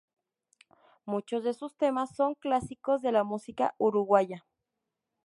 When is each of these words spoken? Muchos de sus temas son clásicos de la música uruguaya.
Muchos 1.05 1.43
de 1.43 1.53
sus 1.53 1.77
temas 1.77 2.15
son 2.15 2.33
clásicos 2.33 3.03
de 3.03 3.11
la 3.11 3.23
música 3.23 3.75
uruguaya. 3.77 4.47